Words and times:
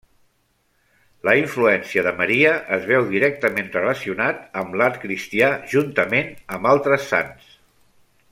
La 1.27 1.35
influència 1.41 2.03
de 2.07 2.13
Maria 2.21 2.53
es 2.77 2.87
veu 2.93 3.05
directament 3.11 3.69
relacionat 3.75 4.41
amb 4.63 4.79
l'art 4.81 4.99
cristià, 5.05 5.51
juntament 5.75 6.33
amb 6.57 6.73
altres 6.75 7.09
sants. 7.13 7.55